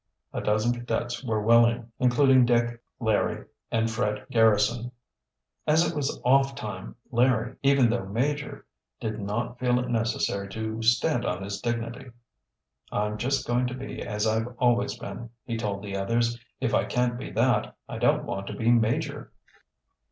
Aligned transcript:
A 0.33 0.41
dozen 0.41 0.73
cadets 0.73 1.23
were 1.23 1.43
willing, 1.43 1.91
including 1.99 2.43
Dick, 2.43 2.81
Larry, 2.99 3.45
and 3.69 3.87
Fred 3.87 4.25
Garrison. 4.31 4.91
As 5.67 5.85
it 5.87 5.95
was 5.95 6.19
off 6.25 6.55
time, 6.55 6.95
Larry, 7.11 7.55
even 7.61 7.91
though 7.91 8.07
major, 8.07 8.65
did 8.99 9.19
not 9.19 9.59
feel 9.59 9.77
it 9.77 9.89
necessary 9.89 10.49
to 10.49 10.81
"stand 10.81 11.23
on 11.23 11.43
his 11.43 11.61
dignity." 11.61 12.09
"I'm 12.91 13.19
just 13.19 13.45
going 13.45 13.67
to 13.67 13.75
be 13.75 14.01
as 14.01 14.25
I've 14.25 14.47
always 14.57 14.97
been," 14.97 15.29
he 15.45 15.55
told 15.55 15.83
the 15.83 15.95
others. 15.95 16.35
"If 16.59 16.73
I 16.73 16.85
can't 16.85 17.15
be 17.19 17.29
that, 17.33 17.77
I 17.87 17.99
don't 17.99 18.25
want 18.25 18.47
to 18.47 18.55
be 18.55 18.71
major." 18.71 19.31